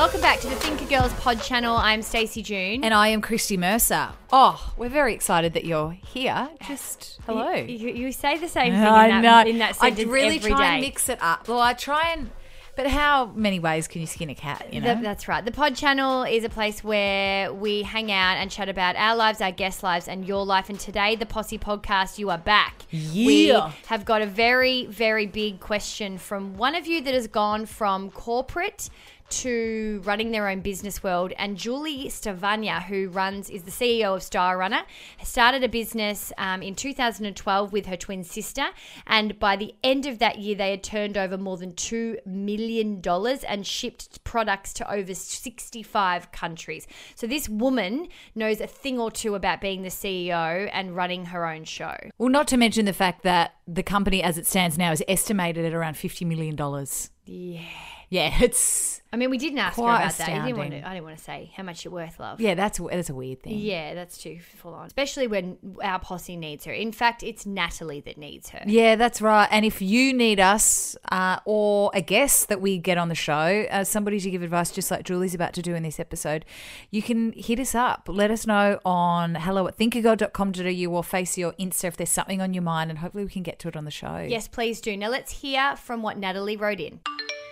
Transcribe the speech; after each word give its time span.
Welcome 0.00 0.22
back 0.22 0.40
to 0.40 0.48
the 0.48 0.56
Thinker 0.56 0.86
Girls 0.86 1.12
Pod 1.20 1.42
channel. 1.42 1.76
I'm 1.76 2.00
Stacey 2.00 2.42
June. 2.42 2.82
And 2.82 2.94
I 2.94 3.08
am 3.08 3.20
Christy 3.20 3.58
Mercer. 3.58 4.08
Oh, 4.32 4.72
we're 4.78 4.88
very 4.88 5.12
excited 5.12 5.52
that 5.52 5.66
you're 5.66 5.90
here. 5.90 6.48
Just 6.66 7.20
hello. 7.26 7.52
You, 7.52 7.76
you, 7.76 7.88
you 8.06 8.12
say 8.12 8.38
the 8.38 8.48
same 8.48 8.72
thing 8.72 8.82
I 8.82 9.08
in 9.08 9.16
know. 9.16 9.22
that, 9.28 9.46
in 9.46 9.58
that 9.58 9.76
I 9.78 9.90
really 9.90 10.36
every 10.36 10.52
try 10.52 10.72
and 10.72 10.80
mix 10.80 11.10
it 11.10 11.18
up. 11.20 11.46
Well, 11.46 11.60
I 11.60 11.74
try 11.74 12.14
and. 12.16 12.30
But 12.76 12.86
how 12.86 13.26
many 13.26 13.60
ways 13.60 13.88
can 13.88 14.00
you 14.00 14.06
skin 14.06 14.30
a 14.30 14.34
cat? 14.34 14.72
You 14.72 14.80
know. 14.80 14.94
Th- 14.94 15.04
that's 15.04 15.28
right. 15.28 15.44
The 15.44 15.52
Pod 15.52 15.76
channel 15.76 16.22
is 16.22 16.44
a 16.44 16.48
place 16.48 16.82
where 16.82 17.52
we 17.52 17.82
hang 17.82 18.10
out 18.10 18.38
and 18.38 18.50
chat 18.50 18.70
about 18.70 18.96
our 18.96 19.14
lives, 19.14 19.42
our 19.42 19.52
guest 19.52 19.82
lives, 19.82 20.08
and 20.08 20.24
your 20.26 20.46
life. 20.46 20.70
And 20.70 20.80
today, 20.80 21.14
the 21.14 21.26
Posse 21.26 21.58
Podcast, 21.58 22.16
you 22.16 22.30
are 22.30 22.38
back. 22.38 22.86
Yeah. 22.88 23.26
We 23.26 23.48
have 23.88 24.06
got 24.06 24.22
a 24.22 24.26
very, 24.26 24.86
very 24.86 25.26
big 25.26 25.60
question 25.60 26.16
from 26.16 26.56
one 26.56 26.74
of 26.74 26.86
you 26.86 27.02
that 27.02 27.12
has 27.12 27.26
gone 27.26 27.66
from 27.66 28.10
corporate 28.10 28.88
to 29.30 30.00
running 30.04 30.30
their 30.30 30.48
own 30.48 30.60
business 30.60 31.02
world. 31.02 31.32
And 31.38 31.56
Julie 31.56 32.08
Stevanja, 32.08 32.82
who 32.84 33.08
runs, 33.08 33.50
is 33.50 33.62
the 33.62 33.70
CEO 33.70 34.14
of 34.14 34.22
Stylerunner, 34.22 34.82
started 35.22 35.64
a 35.64 35.68
business 35.68 36.32
um, 36.38 36.62
in 36.62 36.74
2012 36.74 37.72
with 37.72 37.86
her 37.86 37.96
twin 37.96 38.24
sister. 38.24 38.66
And 39.06 39.38
by 39.38 39.56
the 39.56 39.74
end 39.82 40.06
of 40.06 40.18
that 40.18 40.38
year, 40.38 40.54
they 40.54 40.70
had 40.70 40.82
turned 40.82 41.16
over 41.16 41.38
more 41.38 41.56
than 41.56 41.72
$2 41.72 42.26
million 42.26 43.02
and 43.48 43.66
shipped 43.66 44.22
products 44.24 44.72
to 44.74 44.92
over 44.92 45.14
65 45.14 46.32
countries. 46.32 46.86
So 47.14 47.26
this 47.26 47.48
woman 47.48 48.08
knows 48.34 48.60
a 48.60 48.66
thing 48.66 48.98
or 48.98 49.10
two 49.10 49.34
about 49.34 49.60
being 49.60 49.82
the 49.82 49.88
CEO 49.88 50.68
and 50.72 50.94
running 50.94 51.26
her 51.26 51.46
own 51.46 51.64
show. 51.64 51.96
well, 52.18 52.28
not 52.28 52.48
to 52.48 52.56
mention 52.56 52.84
the 52.84 52.92
fact 52.92 53.22
that 53.22 53.54
the 53.66 53.82
company, 53.82 54.22
as 54.22 54.38
it 54.38 54.46
stands 54.46 54.76
now, 54.76 54.92
is 54.92 55.02
estimated 55.08 55.64
at 55.64 55.72
around 55.72 55.96
fifty 55.96 56.24
million 56.24 56.56
dollars. 56.56 57.10
Yeah. 57.24 57.62
Yeah, 58.10 58.36
it's 58.42 59.00
I 59.12 59.16
mean, 59.16 59.30
we 59.30 59.38
didn't 59.38 59.58
ask 59.58 59.76
her 59.76 59.82
Quite 59.82 60.02
about 60.02 60.18
that. 60.18 60.28
I 60.28 60.46
didn't, 60.46 60.56
want 60.56 60.68
astounding. 60.68 60.82
to, 60.82 60.88
I 60.88 60.92
didn't 60.94 61.04
want 61.04 61.18
to 61.18 61.24
say 61.24 61.52
how 61.56 61.64
much 61.64 61.84
you're 61.84 61.92
worth, 61.92 62.20
love. 62.20 62.40
yeah, 62.40 62.54
that's 62.54 62.78
that's 62.78 63.10
a 63.10 63.14
weird 63.14 63.42
thing. 63.42 63.58
Yeah, 63.58 63.94
that's 63.94 64.18
too 64.18 64.38
full 64.38 64.72
on. 64.72 64.86
Especially 64.86 65.26
when 65.26 65.58
our 65.82 65.98
posse 65.98 66.36
needs 66.36 66.64
her. 66.64 66.72
In 66.72 66.92
fact, 66.92 67.24
it's 67.24 67.44
Natalie 67.44 68.00
that 68.02 68.18
needs 68.18 68.50
her. 68.50 68.62
Yeah, 68.66 68.94
that's 68.94 69.20
right. 69.20 69.48
And 69.50 69.64
if 69.64 69.82
you 69.82 70.12
need 70.12 70.38
us 70.38 70.96
uh, 71.10 71.40
or 71.44 71.90
a 71.92 72.00
guest 72.00 72.48
that 72.50 72.60
we 72.60 72.78
get 72.78 72.98
on 72.98 73.08
the 73.08 73.16
show, 73.16 73.66
uh, 73.70 73.82
somebody 73.82 74.20
to 74.20 74.30
give 74.30 74.42
advice, 74.42 74.70
just 74.70 74.92
like 74.92 75.04
Julie's 75.04 75.34
about 75.34 75.54
to 75.54 75.62
do 75.62 75.74
in 75.74 75.82
this 75.82 75.98
episode, 75.98 76.44
you 76.90 77.02
can 77.02 77.32
hit 77.32 77.58
us 77.58 77.74
up. 77.74 78.08
Let 78.08 78.30
us 78.30 78.46
know 78.46 78.78
on 78.84 79.34
hello 79.34 79.66
at 79.66 79.76
thinkergirl.com.au 79.76 80.92
or 80.94 81.02
face 81.02 81.36
your 81.36 81.52
Insta 81.54 81.84
if 81.84 81.96
there's 81.96 82.10
something 82.10 82.40
on 82.40 82.54
your 82.54 82.62
mind, 82.62 82.90
and 82.90 83.00
hopefully 83.00 83.24
we 83.24 83.30
can 83.30 83.42
get 83.42 83.58
to 83.60 83.68
it 83.68 83.76
on 83.76 83.84
the 83.84 83.90
show. 83.90 84.18
Yes, 84.18 84.46
please 84.46 84.80
do. 84.80 84.96
Now 84.96 85.08
let's 85.08 85.40
hear 85.40 85.74
from 85.74 86.02
what 86.02 86.16
Natalie 86.16 86.56
wrote 86.56 86.78
in. 86.78 87.00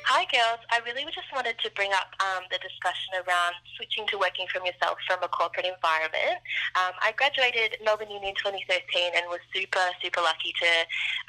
Hi, 0.08 0.24
girls. 0.32 0.64
I 0.72 0.80
really 0.88 1.04
just 1.12 1.28
wanted 1.36 1.60
to 1.60 1.68
bring 1.76 1.92
up 1.92 2.16
um, 2.24 2.48
the 2.48 2.56
discussion 2.64 3.12
around 3.20 3.60
switching 3.76 4.08
to 4.08 4.16
working 4.16 4.48
from 4.48 4.64
yourself 4.64 4.96
from 5.04 5.20
a 5.20 5.28
corporate 5.28 5.68
environment. 5.68 6.40
Um, 6.80 6.96
I 7.04 7.12
graduated 7.12 7.76
Melbourne 7.84 8.08
Uni 8.08 8.32
in 8.32 8.38
2013 8.40 9.12
and 9.12 9.28
was 9.28 9.44
super, 9.52 9.84
super 10.00 10.24
lucky 10.24 10.56
to 10.64 10.70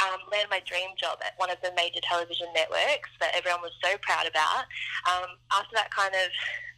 um, 0.07 0.23
land 0.31 0.47
my 0.47 0.63
dream 0.63 0.95
job 0.95 1.19
at 1.27 1.35
one 1.35 1.51
of 1.51 1.59
the 1.59 1.75
major 1.75 1.99
television 2.07 2.47
networks 2.55 3.11
that 3.19 3.35
everyone 3.35 3.59
was 3.59 3.75
so 3.83 3.99
proud 3.99 4.23
about. 4.23 4.63
Um, 5.03 5.35
after 5.51 5.75
that 5.75 5.91
kind 5.91 6.15
of, 6.15 6.31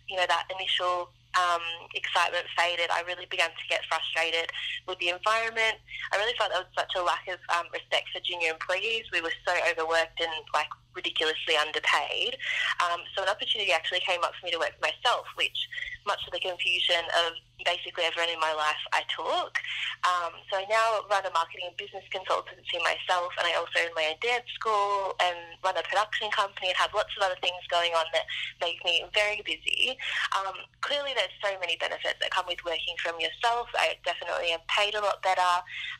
you 0.10 0.18
know, 0.18 0.26
that 0.26 0.50
initial 0.50 1.14
um, 1.38 1.62
excitement 1.94 2.50
faded, 2.58 2.90
I 2.90 3.06
really 3.06 3.30
began 3.30 3.54
to 3.54 3.66
get 3.70 3.86
frustrated 3.86 4.50
with 4.88 5.00
the 5.00 5.14
environment. 5.14 5.78
I 6.12 6.18
really 6.18 6.34
felt 6.34 6.52
there 6.52 6.66
was 6.66 6.74
such 6.74 6.98
a 6.98 7.04
lack 7.06 7.30
of 7.30 7.40
um, 7.54 7.70
respect 7.72 8.10
for 8.10 8.20
junior 8.26 8.52
employees. 8.52 9.06
We 9.14 9.22
were 9.22 9.38
so 9.46 9.54
overworked 9.70 10.20
and 10.20 10.34
like 10.54 10.74
ridiculously 10.96 11.56
underpaid. 11.58 12.38
Um, 12.84 13.02
so 13.16 13.24
an 13.24 13.30
opportunity 13.30 13.72
actually 13.72 14.02
came 14.02 14.24
up 14.24 14.34
for 14.40 14.46
me 14.46 14.52
to 14.52 14.60
work 14.60 14.74
for 14.80 14.88
myself, 14.88 15.26
which, 15.36 15.68
much 16.06 16.24
to 16.26 16.32
the 16.32 16.40
confusion 16.40 17.04
of 17.26 17.38
basically 17.64 18.06
everyone 18.06 18.30
in 18.30 18.40
my 18.40 18.54
life, 18.54 18.82
I 18.94 19.06
took. 19.10 19.54
Um, 20.02 20.34
so 20.50 20.58
I 20.58 20.66
now 20.66 21.06
run 21.10 21.26
a 21.26 21.34
marketing 21.34 21.70
and 21.70 21.78
business 21.78 22.06
consultancy 22.10 22.82
myself, 22.82 23.34
and 23.38 23.46
I 23.46 23.54
also 23.58 23.86
run 23.86 23.94
my 23.94 24.10
own 24.10 24.20
dance 24.22 24.50
school 24.58 25.14
and 25.22 25.38
run 25.64 25.78
a 25.78 25.86
production 25.86 26.30
company 26.34 26.74
and 26.74 26.78
have 26.78 26.94
lots 26.94 27.14
of 27.18 27.22
other 27.24 27.38
things 27.42 27.62
going 27.70 27.94
on 27.94 28.06
that 28.14 28.26
make 28.60 28.82
me 28.84 29.06
very 29.14 29.42
busy. 29.46 29.98
Um, 30.34 30.58
clearly, 30.82 31.14
there's 31.14 31.34
so 31.42 31.54
many 31.62 31.78
benefits 31.78 32.18
that 32.18 32.34
come 32.34 32.50
with 32.50 32.62
working 32.66 32.98
from 32.98 33.20
yourself. 33.22 33.70
I 33.78 33.98
definitely 34.06 34.54
am 34.54 34.66
paid 34.66 34.98
a 34.98 35.02
lot 35.02 35.22
better. 35.22 35.52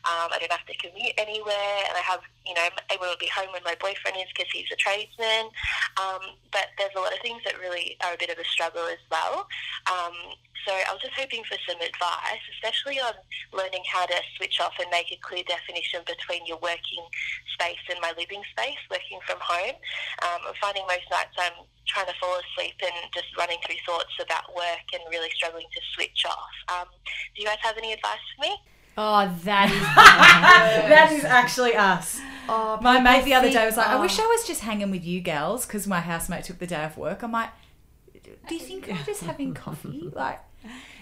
Um, 0.06 0.34
I 0.34 0.42
don't 0.42 0.52
have 0.52 0.66
to 0.66 0.76
commute 0.82 1.14
anywhere, 1.18 1.78
and 1.86 1.94
I 1.94 2.02
have, 2.02 2.26
you 2.46 2.54
know, 2.54 2.66
I'm 2.66 2.78
able 2.90 3.06
to 3.06 3.18
be 3.18 3.30
home 3.30 3.54
when 3.54 3.62
my 3.62 3.78
boyfriend 3.78 4.18
is 4.18 4.30
because 4.34 4.50
he's 4.50 4.70
a 4.74 4.78
tradesman. 4.82 5.54
Um, 6.02 6.34
but 6.50 6.74
there's 6.78 6.94
a 6.96 7.00
lot 7.00 7.14
of 7.14 7.20
things 7.22 7.40
that 7.46 7.58
really 7.62 7.96
are 8.02 8.14
a 8.14 8.18
bit 8.18 8.30
of 8.30 8.38
a 8.38 8.44
struggle 8.44 8.84
as 8.90 9.02
well. 9.10 9.46
Um, 9.86 10.34
so 10.66 10.70
I 10.70 10.90
was 10.94 11.02
just 11.02 11.18
hoping 11.18 11.42
for 11.50 11.58
some 11.66 11.80
advice, 11.82 12.42
especially 12.54 13.00
on 13.02 13.14
learning 13.50 13.82
how 13.90 14.06
to 14.06 14.14
switch 14.36 14.60
off 14.60 14.74
and 14.78 14.86
make 14.90 15.10
a 15.10 15.18
clear 15.18 15.42
definition 15.42 16.06
between 16.06 16.46
your 16.46 16.58
working 16.62 17.02
space 17.58 17.82
and 17.90 17.98
my 18.00 18.14
living 18.14 18.42
space, 18.54 18.78
working 18.90 19.18
from 19.26 19.42
home. 19.42 19.74
Um, 20.22 20.40
I'm 20.46 20.58
finding 20.62 20.86
most 20.86 21.06
nights 21.10 21.34
I'm 21.34 21.66
trying 21.86 22.06
to 22.06 22.14
fall 22.22 22.38
asleep 22.38 22.78
and 22.78 22.94
just 23.10 23.26
running 23.36 23.58
through 23.66 23.82
thoughts 23.86 24.14
about 24.22 24.54
work 24.54 24.86
and 24.94 25.02
really 25.10 25.30
struggling 25.34 25.66
to 25.66 25.80
switch 25.94 26.22
off. 26.30 26.54
Um, 26.70 26.88
do 27.34 27.42
you 27.42 27.48
guys 27.48 27.58
have 27.62 27.76
any 27.76 27.92
advice 27.92 28.22
for 28.36 28.46
me? 28.46 28.54
Oh, 28.96 29.34
that 29.44 29.70
is. 29.70 29.80
that 30.88 31.12
is 31.12 31.24
actually 31.24 31.74
us. 31.74 32.20
oh, 32.48 32.78
My 32.82 33.00
mate 33.00 33.24
the 33.24 33.34
other 33.34 33.50
day 33.50 33.64
was 33.64 33.76
like, 33.76 33.86
I 33.88 33.94
oh. 33.94 34.00
wish 34.00 34.18
I 34.18 34.26
was 34.26 34.46
just 34.46 34.60
hanging 34.60 34.90
with 34.90 35.04
you 35.04 35.20
gals 35.20 35.64
because 35.66 35.86
my 35.86 36.00
housemate 36.00 36.44
took 36.44 36.58
the 36.58 36.66
day 36.66 36.84
off 36.84 36.96
work. 36.96 37.22
I'm 37.22 37.32
like, 37.32 37.50
do 38.48 38.54
you 38.54 38.60
think 38.60 38.90
I'm 38.90 39.04
just 39.04 39.22
having 39.22 39.54
coffee? 39.54 40.10
Like, 40.14 40.40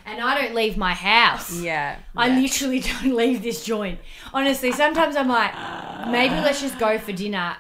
And 0.07 0.21
I 0.21 0.41
don't 0.41 0.55
leave 0.55 0.77
my 0.77 0.95
house. 0.95 1.61
Yeah. 1.61 1.99
I 2.17 2.29
literally 2.41 2.81
don't 3.03 3.15
leave 3.15 3.43
this 3.43 3.65
joint. 3.65 3.99
Honestly, 4.33 4.73
sometimes 4.73 5.17
I'm 5.17 5.29
like, 5.29 5.53
maybe 6.09 6.35
let's 6.37 6.61
just 6.61 6.79
go 6.79 6.99
for 6.99 7.13
dinner. 7.13 7.57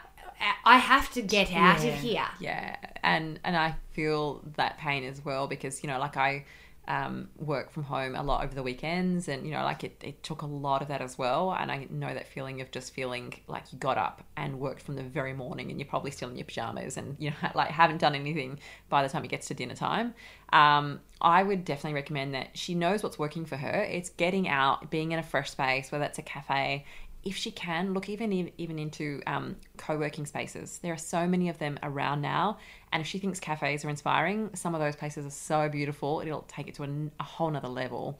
I 0.65 0.79
have 0.79 1.13
to 1.13 1.23
get 1.23 1.53
out 1.53 1.83
Yeah. 1.85 1.91
of 1.91 1.95
here. 2.01 2.27
Yeah, 2.39 2.77
and 3.03 3.39
and 3.45 3.55
I 3.57 3.75
feel 3.93 4.41
that 4.57 4.79
pain 4.79 5.05
as 5.05 5.23
well 5.23 5.47
because 5.47 5.83
you 5.83 5.89
know, 5.91 5.99
like 5.99 6.17
I 6.17 6.47
um, 6.89 7.29
work 7.37 7.71
from 7.71 7.85
home 7.85 8.15
a 8.15 8.23
lot 8.23 8.45
over 8.45 8.55
the 8.55 8.63
weekends, 8.63 9.29
and 9.29 9.47
you 9.47 9.53
know, 9.53 9.63
like 9.63 9.85
it, 9.85 9.97
it 10.03 10.23
took 10.23 10.43
a 10.43 10.47
lot 10.47 10.83
of 10.83 10.89
that 10.89 11.01
as 11.01 11.17
well. 11.17 11.53
And 11.53 11.71
I 11.71 11.87
know 11.91 12.13
that 12.13 12.27
feeling 12.27 12.61
of 12.61 12.71
just 12.71 12.93
feeling 12.93 13.35
like 13.47 13.73
you 13.73 13.79
got 13.79 13.99
up 13.99 14.23
and 14.37 14.59
worked 14.59 14.83
from 14.83 14.97
the 14.97 15.03
very 15.03 15.33
morning, 15.33 15.71
and 15.71 15.79
you're 15.79 15.89
probably 15.89 16.11
still 16.11 16.29
in 16.29 16.37
your 16.37 16.45
pajamas, 16.45 16.97
and 16.97 17.17
you 17.19 17.31
know, 17.31 17.37
like 17.55 17.71
haven't 17.71 17.99
done 17.99 18.15
anything 18.15 18.59
by 18.89 19.03
the 19.03 19.09
time 19.09 19.25
it 19.25 19.29
gets 19.29 19.47
to 19.49 19.55
dinner 19.55 19.75
time. 19.75 20.15
Um, 20.53 21.01
I 21.21 21.43
would 21.43 21.65
definitely 21.65 21.95
recommend 21.95 22.35
that 22.35 22.57
she 22.57 22.75
knows 22.75 23.03
what's 23.03 23.19
working 23.19 23.45
for 23.45 23.57
her. 23.57 23.83
It's 23.85 24.11
getting 24.11 24.49
out, 24.49 24.91
being 24.91 25.13
in 25.13 25.19
a 25.19 25.23
fresh 25.23 25.51
space, 25.51 25.93
whether 25.93 26.05
it's 26.05 26.19
a 26.19 26.23
cafe, 26.23 26.87
if 27.25 27.37
she 27.37 27.51
can 27.51 27.93
look 27.93 28.09
even 28.09 28.51
even 28.57 28.79
into 28.79 29.21
um, 29.27 29.57
co-working 29.77 30.27
spaces. 30.27 30.79
There 30.83 30.93
are 30.93 30.99
so 30.99 31.27
many 31.27 31.49
of 31.49 31.59
them 31.59 31.79
around 31.83 32.23
now 32.23 32.59
and 32.93 33.01
if 33.01 33.07
she 33.07 33.19
thinks 33.19 33.41
cafes 33.41 33.85
are 33.85 33.91
inspiring 33.91 34.51
some 34.55 34.75
of 34.75 34.81
those 34.81 34.97
places 34.97 35.27
are 35.27 35.31
so 35.31 35.69
beautiful 35.69 36.21
it'll 36.21 36.43
take 36.43 36.69
it 36.69 36.75
to 36.77 36.85
a, 36.85 36.89
a 37.21 37.25
whole 37.25 37.51
nother 37.51 37.69
level. 37.69 38.19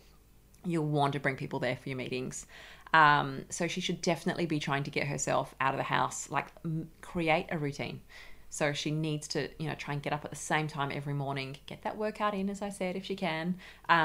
You'll 0.65 0.87
want 0.87 1.15
to 1.15 1.21
bring 1.21 1.37
people 1.37 1.59
there 1.59 1.77
for 1.77 1.89
your 1.89 1.97
meetings. 1.97 2.47
Um, 2.93 3.45
so 3.51 3.69
she 3.69 3.81
should 3.81 4.03
definitely 4.03 4.47
be 4.47 4.59
trying 4.59 4.83
to 4.83 4.91
get 4.91 5.07
herself 5.07 5.55
out 5.61 5.75
of 5.75 5.79
the 5.79 5.85
house 5.85 6.29
like 6.31 6.49
create 7.01 7.47
a 7.51 7.59
routine 7.59 8.01
so 8.53 8.73
she 8.73 8.91
needs 8.91 9.29
to, 9.29 9.49
you 9.59 9.69
know, 9.69 9.77
try 9.77 9.95
and 9.95 10.03
get 10.03 10.13
up 10.13 10.25
at 10.25 10.31
the 10.31 10.37
same 10.37 10.67
time 10.67 10.91
every 10.93 11.15
morning, 11.15 11.57
get 11.67 11.83
that 11.83 11.97
workout 11.97 12.35
in, 12.35 12.51
as 12.51 12.63
I 12.63 12.69
said, 12.69 12.97
if 12.97 13.05
she 13.05 13.15
can, 13.15 13.57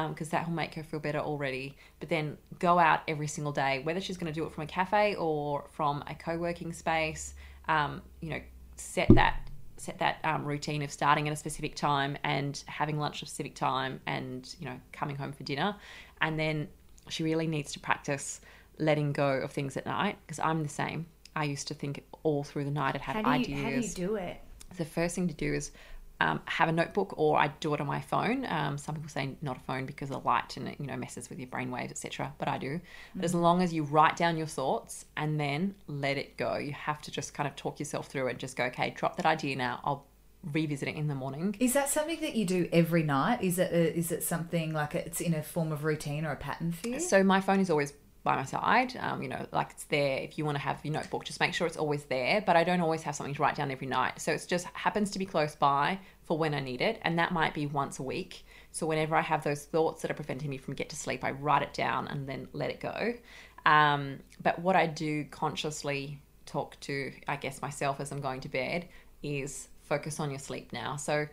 because 0.09 0.29
that 0.29 0.47
will 0.47 0.53
make 0.53 0.75
her 0.75 0.83
feel 0.83 0.99
better 0.99 1.17
already. 1.17 1.75
But 1.99 2.09
then 2.09 2.37
go 2.59 2.77
out 2.77 3.01
every 3.07 3.25
single 3.25 3.51
day, 3.51 3.81
whether 3.83 3.99
she's 3.99 4.17
going 4.17 4.31
to 4.31 4.39
do 4.39 4.45
it 4.45 4.53
from 4.53 4.63
a 4.63 4.67
cafe 4.67 5.15
or 5.15 5.65
from 5.71 6.03
a 6.07 6.13
co-working 6.13 6.73
space. 6.73 7.33
Um, 7.67 8.03
you 8.21 8.29
know, 8.29 8.41
set 8.75 9.07
that 9.15 9.49
set 9.77 9.97
that 9.99 10.19
um, 10.23 10.45
routine 10.45 10.83
of 10.83 10.91
starting 10.91 11.27
at 11.27 11.33
a 11.33 11.35
specific 11.35 11.75
time 11.75 12.15
and 12.23 12.63
having 12.67 12.99
lunch 12.99 13.17
at 13.17 13.23
a 13.23 13.25
specific 13.25 13.55
time, 13.55 13.99
and 14.05 14.55
you 14.59 14.67
know, 14.67 14.79
coming 14.91 15.15
home 15.15 15.33
for 15.33 15.43
dinner, 15.43 15.75
and 16.21 16.39
then 16.39 16.67
she 17.09 17.23
really 17.23 17.47
needs 17.47 17.71
to 17.73 17.79
practice 17.79 18.41
letting 18.77 19.11
go 19.11 19.27
of 19.27 19.51
things 19.51 19.75
at 19.75 19.87
night 19.87 20.17
because 20.25 20.37
I'm 20.37 20.61
the 20.61 20.69
same. 20.69 21.07
I 21.35 21.43
used 21.43 21.67
to 21.67 21.73
think 21.73 22.03
all 22.23 22.43
through 22.43 22.65
the 22.65 22.71
night. 22.71 22.95
I'd 22.95 23.01
have 23.01 23.15
How 23.17 23.21
do 23.21 23.51
you, 23.51 23.57
ideas 23.57 23.61
how 23.61 23.69
do 23.69 24.01
you 24.01 24.07
do 24.07 24.15
it? 24.15 24.41
the 24.77 24.85
first 24.85 25.15
thing 25.15 25.27
to 25.27 25.33
do 25.33 25.53
is 25.53 25.71
um, 26.21 26.41
have 26.45 26.69
a 26.69 26.71
notebook 26.71 27.13
or 27.17 27.37
I 27.37 27.49
do 27.59 27.73
it 27.73 27.81
on 27.81 27.87
my 27.87 27.99
phone. 27.99 28.45
Um, 28.47 28.77
some 28.77 28.95
people 28.95 29.09
say 29.09 29.35
not 29.41 29.57
a 29.57 29.59
phone 29.61 29.85
because 29.85 30.09
of 30.09 30.21
the 30.21 30.27
light 30.27 30.55
and 30.55 30.67
it 30.69 30.77
you 30.79 30.87
know 30.87 30.95
messes 30.95 31.29
with 31.29 31.39
your 31.39 31.47
brain 31.47 31.71
waves, 31.71 31.91
etc. 31.91 32.33
But 32.37 32.47
I 32.47 32.57
do. 32.57 32.79
But 33.13 33.25
as 33.25 33.33
long 33.33 33.61
as 33.61 33.73
you 33.73 33.83
write 33.83 34.15
down 34.15 34.37
your 34.37 34.47
thoughts 34.47 35.05
and 35.17 35.39
then 35.39 35.75
let 35.87 36.17
it 36.17 36.37
go, 36.37 36.57
you 36.57 36.71
have 36.71 37.01
to 37.03 37.11
just 37.11 37.33
kind 37.33 37.47
of 37.47 37.55
talk 37.55 37.79
yourself 37.79 38.07
through 38.07 38.27
it. 38.27 38.37
Just 38.37 38.55
go, 38.55 38.65
okay, 38.65 38.93
drop 38.95 39.17
that 39.17 39.25
idea 39.25 39.55
now. 39.55 39.81
I'll 39.83 40.05
revisit 40.53 40.87
it 40.87 40.95
in 40.95 41.07
the 41.07 41.15
morning. 41.15 41.55
Is 41.59 41.73
that 41.73 41.89
something 41.89 42.21
that 42.21 42.35
you 42.35 42.45
do 42.45 42.69
every 42.71 43.03
night? 43.03 43.43
Is 43.43 43.59
it 43.59 43.71
a, 43.71 43.97
is 43.97 44.11
it 44.11 44.23
something 44.23 44.73
like 44.73 44.95
it's 44.95 45.19
in 45.19 45.33
a 45.33 45.43
form 45.43 45.71
of 45.71 45.83
routine 45.83 46.23
or 46.23 46.31
a 46.31 46.37
pattern 46.37 46.71
for 46.71 46.87
you? 46.87 46.99
So 46.99 47.23
my 47.23 47.41
phone 47.41 47.59
is 47.59 47.69
always 47.69 47.93
by 48.25 48.35
my 48.35 48.43
side. 48.43 48.97
Um, 48.99 49.21
you 49.21 49.29
know, 49.29 49.45
like 49.53 49.71
it's 49.71 49.85
there. 49.85 50.17
If 50.17 50.37
you 50.37 50.43
want 50.43 50.57
to 50.57 50.61
have 50.61 50.83
your 50.83 50.93
notebook, 50.93 51.23
just 51.23 51.39
make 51.39 51.53
sure 51.53 51.65
it's 51.65 51.77
always 51.77 52.03
there. 52.05 52.43
But 52.45 52.57
I 52.57 52.65
don't 52.65 52.81
always 52.81 53.03
have 53.03 53.15
something 53.15 53.35
to 53.35 53.41
write 53.41 53.55
down 53.55 53.71
every 53.71 53.87
night. 53.87 54.19
So 54.19 54.33
it 54.33 54.45
just 54.49 54.65
happens 54.73 55.11
to 55.11 55.19
be 55.19 55.25
close 55.25 55.55
by 55.55 55.99
for 56.23 56.37
when 56.37 56.53
I 56.53 56.59
need 56.59 56.81
it, 56.81 56.99
and 57.03 57.17
that 57.19 57.31
might 57.31 57.53
be 57.53 57.67
once 57.67 57.99
a 57.99 58.03
week. 58.03 58.45
So 58.71 58.85
whenever 58.85 59.15
I 59.15 59.21
have 59.21 59.43
those 59.43 59.63
thoughts 59.63 60.01
that 60.01 60.11
are 60.11 60.15
preventing 60.15 60.49
me 60.49 60.57
from 60.57 60.73
get 60.73 60.89
to 60.89 60.95
sleep, 60.97 61.23
I 61.23 61.31
write 61.31 61.61
it 61.61 61.73
down 61.73 62.09
and 62.09 62.27
then 62.27 62.49
let 62.51 62.71
it 62.71 62.81
go. 62.81 63.13
Um, 63.65 64.19
but 64.41 64.59
what 64.59 64.75
I 64.75 64.87
do 64.87 65.23
consciously 65.25 66.19
talk 66.45 66.79
to, 66.81 67.13
I 67.27 67.37
guess, 67.37 67.61
myself 67.61 67.99
as 67.99 68.11
I'm 68.11 68.21
going 68.21 68.41
to 68.41 68.49
bed 68.49 68.87
is 69.23 69.69
focus 69.83 70.19
on 70.19 70.29
your 70.29 70.39
sleep 70.39 70.73
now. 70.73 70.97
So 70.97 71.27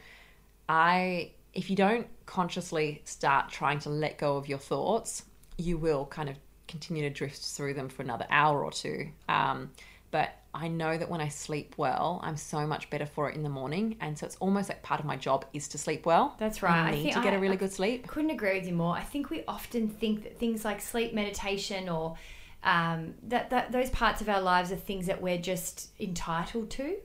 I 0.68 1.32
if 1.54 1.68
you 1.68 1.76
don't 1.76 2.06
consciously 2.26 3.02
start 3.04 3.50
trying 3.50 3.78
to 3.80 3.90
let 3.90 4.18
go 4.18 4.36
of 4.36 4.48
your 4.48 4.58
thoughts, 4.58 5.24
you 5.58 5.76
will 5.76 6.06
kind 6.06 6.28
of 6.28 6.36
continue 6.68 7.02
to 7.02 7.10
drift 7.10 7.38
through 7.42 7.74
them 7.74 7.88
for 7.88 8.02
another 8.02 8.26
hour 8.30 8.64
or 8.64 8.70
two. 8.70 9.08
Um, 9.28 9.70
but 10.10 10.30
I 10.54 10.68
know 10.68 10.98
that 10.98 11.08
when 11.08 11.20
I 11.22 11.28
sleep 11.28 11.74
well, 11.78 12.20
I'm 12.22 12.36
so 12.36 12.66
much 12.66 12.90
better 12.90 13.06
for 13.06 13.30
it 13.30 13.34
in 13.36 13.42
the 13.42 13.48
morning, 13.48 13.96
and 14.00 14.18
so 14.18 14.26
it's 14.26 14.36
almost 14.36 14.68
like 14.68 14.82
part 14.82 15.00
of 15.00 15.06
my 15.06 15.16
job 15.16 15.46
is 15.54 15.68
to 15.68 15.78
sleep 15.78 16.04
well. 16.04 16.34
That's 16.38 16.62
right. 16.62 16.76
I 16.84 16.88
I 16.88 16.90
need 16.92 17.02
think 17.04 17.14
to 17.14 17.22
get 17.22 17.32
I- 17.32 17.36
a 17.36 17.40
really 17.40 17.54
I- 17.54 17.60
good 17.60 17.72
sleep. 17.72 18.06
couldn't 18.06 18.30
agree 18.30 18.58
with 18.58 18.66
you 18.68 18.74
more. 18.74 18.94
I 18.94 19.02
think 19.02 19.30
we 19.30 19.42
often 19.48 19.88
think 19.88 20.24
that 20.24 20.38
things 20.38 20.64
like 20.64 20.80
sleep 20.82 21.14
meditation 21.14 21.88
or 21.88 22.16
um, 22.64 23.14
that, 23.24 23.50
that 23.50 23.72
those 23.72 23.90
parts 23.90 24.20
of 24.20 24.28
our 24.28 24.40
lives 24.40 24.70
are 24.70 24.76
things 24.76 25.06
that 25.06 25.20
we're 25.22 25.38
just 25.38 25.88
entitled 25.98 26.70
to. 26.72 26.96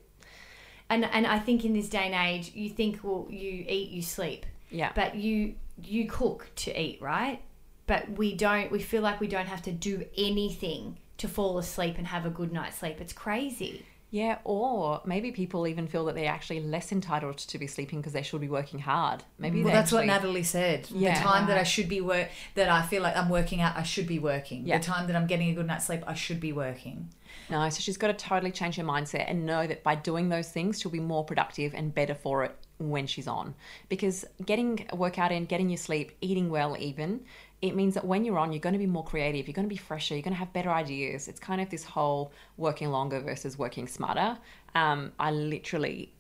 And 0.89 1.03
and 1.05 1.25
I 1.25 1.39
think 1.39 1.65
in 1.65 1.73
this 1.73 1.89
day 1.89 2.05
and 2.11 2.13
age, 2.13 2.51
you 2.53 2.69
think 2.69 2.99
well, 3.03 3.27
you 3.29 3.65
eat, 3.67 3.89
you 3.89 4.01
sleep, 4.01 4.45
Yeah. 4.69 4.91
but 4.95 5.15
you 5.15 5.55
you 5.83 6.07
cook 6.07 6.49
to 6.57 6.79
eat, 6.81 7.01
right? 7.01 7.41
But 7.87 8.17
we 8.17 8.35
don't. 8.35 8.71
We 8.71 8.79
feel 8.79 9.01
like 9.01 9.19
we 9.19 9.27
don't 9.27 9.47
have 9.47 9.61
to 9.63 9.71
do 9.71 10.05
anything 10.17 10.97
to 11.17 11.27
fall 11.27 11.57
asleep 11.57 11.95
and 11.97 12.07
have 12.07 12.25
a 12.25 12.29
good 12.29 12.53
night's 12.53 12.77
sleep. 12.77 13.01
It's 13.01 13.13
crazy. 13.13 13.85
Yeah, 14.09 14.37
or 14.45 15.01
maybe 15.03 15.31
people 15.31 15.67
even 15.67 15.87
feel 15.87 16.05
that 16.05 16.15
they're 16.15 16.31
actually 16.31 16.61
less 16.61 16.93
entitled 16.93 17.37
to 17.39 17.57
be 17.57 17.67
sleeping 17.67 17.99
because 17.99 18.13
they 18.13 18.21
should 18.21 18.39
be 18.39 18.47
working 18.47 18.79
hard. 18.79 19.23
Maybe 19.37 19.61
Well, 19.61 19.73
they 19.73 19.73
that's 19.73 19.91
what 19.91 20.05
Natalie 20.05 20.43
said. 20.43 20.87
Yeah. 20.91 21.15
The 21.15 21.19
time 21.19 21.47
that 21.47 21.53
I 21.53 21.61
uh-huh. 21.61 21.63
should 21.65 21.89
be 21.89 21.99
work, 21.99 22.29
that 22.55 22.69
I 22.69 22.83
feel 22.83 23.01
like 23.01 23.17
I'm 23.17 23.27
working 23.27 23.59
out, 23.59 23.75
I 23.75 23.83
should 23.83 24.07
be 24.07 24.17
working. 24.17 24.65
Yeah. 24.65 24.77
The 24.77 24.85
time 24.85 25.07
that 25.07 25.15
I'm 25.17 25.27
getting 25.27 25.49
a 25.49 25.53
good 25.53 25.67
night's 25.67 25.87
sleep, 25.87 26.03
I 26.07 26.13
should 26.13 26.39
be 26.39 26.53
working. 26.53 27.09
No, 27.49 27.69
so 27.69 27.79
she's 27.79 27.97
got 27.97 28.07
to 28.07 28.13
totally 28.13 28.51
change 28.51 28.75
her 28.75 28.83
mindset 28.83 29.25
and 29.27 29.45
know 29.45 29.67
that 29.67 29.83
by 29.83 29.95
doing 29.95 30.29
those 30.29 30.49
things, 30.49 30.79
she'll 30.79 30.91
be 30.91 30.99
more 30.99 31.23
productive 31.23 31.73
and 31.73 31.93
better 31.93 32.15
for 32.15 32.43
it 32.43 32.55
when 32.77 33.07
she's 33.07 33.27
on. 33.27 33.55
Because 33.89 34.25
getting 34.45 34.85
a 34.89 34.95
workout 34.95 35.31
in, 35.31 35.45
getting 35.45 35.69
your 35.69 35.77
sleep, 35.77 36.15
eating 36.21 36.49
well, 36.49 36.75
even, 36.79 37.21
it 37.61 37.75
means 37.75 37.95
that 37.95 38.05
when 38.05 38.23
you're 38.23 38.37
on, 38.37 38.51
you're 38.51 38.59
going 38.59 38.73
to 38.73 38.79
be 38.79 38.85
more 38.85 39.03
creative, 39.03 39.47
you're 39.47 39.53
going 39.53 39.67
to 39.67 39.73
be 39.73 39.77
fresher, 39.77 40.13
you're 40.13 40.21
going 40.21 40.33
to 40.33 40.39
have 40.39 40.53
better 40.53 40.69
ideas. 40.69 41.27
It's 41.27 41.39
kind 41.39 41.59
of 41.59 41.69
this 41.69 41.83
whole 41.83 42.31
working 42.57 42.89
longer 42.91 43.19
versus 43.19 43.57
working 43.57 43.87
smarter. 43.87 44.37
Um, 44.75 45.11
I 45.19 45.31
literally 45.31 46.13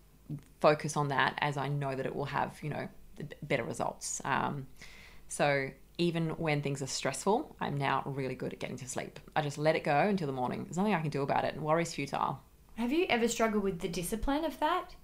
focus 0.59 0.97
on 0.97 1.09
that 1.09 1.37
as 1.39 1.57
I 1.57 1.67
know 1.67 1.95
that 1.95 2.05
it 2.05 2.15
will 2.15 2.25
have, 2.25 2.57
you 2.63 2.69
know, 2.69 2.87
better 3.43 3.63
results. 3.63 4.21
Um, 4.25 4.67
so 5.27 5.69
even 5.97 6.29
when 6.31 6.61
things 6.61 6.81
are 6.81 6.87
stressful, 6.87 7.55
I'm 7.59 7.77
now 7.77 8.03
really 8.05 8.35
good 8.35 8.53
at 8.53 8.59
getting 8.59 8.77
to 8.77 8.87
sleep. 8.87 9.19
I 9.35 9.41
just 9.41 9.57
let 9.57 9.75
it 9.75 9.83
go 9.83 9.97
until 9.97 10.27
the 10.27 10.33
morning. 10.33 10.63
There's 10.65 10.77
nothing 10.77 10.93
I 10.93 11.01
can 11.01 11.09
do 11.09 11.21
about 11.21 11.43
it. 11.43 11.53
And 11.55 11.63
worry's 11.63 11.93
futile. 11.93 12.39
Have 12.75 12.91
you 12.91 13.05
ever 13.09 13.27
struggled 13.27 13.63
with 13.63 13.79
the 13.79 13.87
discipline 13.87 14.45
of 14.45 14.59
that? 14.59 14.95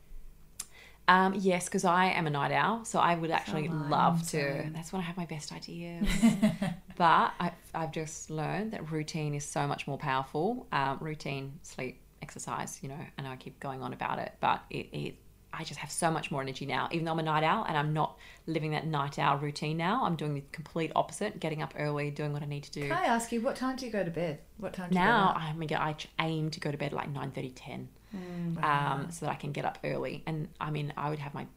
Um, 1.07 1.33
yes, 1.37 1.65
because 1.65 1.83
I 1.83 2.05
am 2.05 2.27
a 2.27 2.29
night 2.29 2.51
owl, 2.51 2.85
so 2.85 2.99
I 2.99 3.15
would 3.15 3.31
actually 3.31 3.67
I, 3.67 3.73
love 3.73 4.25
to. 4.29 4.69
That's 4.73 4.93
when 4.93 5.01
I 5.01 5.05
have 5.05 5.17
my 5.17 5.25
best 5.25 5.51
ideas. 5.51 6.07
but 6.95 7.33
I, 7.39 7.51
I've 7.73 7.91
just 7.91 8.29
learned 8.29 8.71
that 8.71 8.89
routine 8.89 9.33
is 9.33 9.43
so 9.43 9.67
much 9.67 9.85
more 9.85 9.97
powerful. 9.97 10.65
Um, 10.71 10.99
routine, 11.01 11.59
sleep, 11.61 11.99
exercise, 12.21 12.79
you 12.81 12.89
know, 12.89 13.05
and 13.17 13.27
I 13.27 13.35
keep 13.35 13.59
going 13.59 13.81
on 13.81 13.91
about 13.91 14.19
it, 14.19 14.31
but 14.39 14.63
it, 14.69 14.87
it, 14.93 15.15
I 15.53 15.63
just 15.63 15.79
have 15.79 15.91
so 15.91 16.09
much 16.09 16.31
more 16.31 16.41
energy 16.41 16.65
now. 16.65 16.89
Even 16.91 17.05
though 17.05 17.11
I'm 17.11 17.19
a 17.19 17.23
night 17.23 17.43
owl 17.43 17.65
and 17.65 17.77
I'm 17.77 17.93
not 17.93 18.17
living 18.47 18.71
that 18.71 18.87
night 18.87 19.19
owl 19.19 19.37
routine 19.37 19.77
now, 19.77 20.03
I'm 20.03 20.15
doing 20.15 20.33
the 20.33 20.43
complete 20.51 20.91
opposite, 20.95 21.39
getting 21.39 21.61
up 21.61 21.73
early, 21.77 22.09
doing 22.09 22.33
what 22.33 22.41
I 22.41 22.45
need 22.45 22.63
to 22.63 22.71
do. 22.71 22.81
Can 22.87 22.91
I 22.97 23.05
ask 23.05 23.31
you, 23.31 23.41
what 23.41 23.55
time 23.55 23.75
do 23.75 23.85
you 23.85 23.91
go 23.91 24.03
to 24.03 24.11
bed? 24.11 24.39
What 24.57 24.73
time 24.73 24.89
do 24.89 24.95
you 24.95 25.01
now 25.01 25.27
go 25.27 25.39
to 25.39 25.45
I 25.45 25.53
mean, 25.53 25.73
I 25.73 25.95
aim 26.19 26.49
to 26.51 26.59
go 26.59 26.71
to 26.71 26.77
bed 26.77 26.91
like 26.91 27.09
9 27.09 27.31
30, 27.31 27.49
10 27.51 27.89
Mm, 28.15 28.63
um, 28.63 29.07
so 29.09 29.25
that 29.25 29.31
I 29.31 29.35
can 29.35 29.51
get 29.51 29.65
up 29.65 29.79
early. 29.83 30.23
And 30.27 30.47
I 30.61 30.69
mean, 30.69 30.93
I 30.95 31.09
would 31.09 31.19
have 31.19 31.33
my 31.33 31.47